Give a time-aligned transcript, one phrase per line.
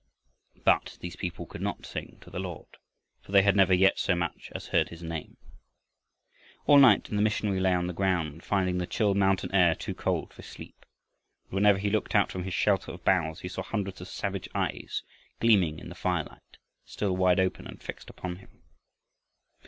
[0.63, 2.77] But these poor people could not "sing to the Lord,"
[3.21, 5.37] for they had never yet so much as heard his name.
[6.65, 10.33] All night the missionary lay on the ground, finding the chill mountain air too cold
[10.33, 10.87] for sleep,
[11.43, 14.49] and whenever he looked out from his shelter of boughs he saw hundreds of savage
[14.55, 15.03] eyes,
[15.39, 18.63] gleaming in the firelight, still wide open and fixed upon him.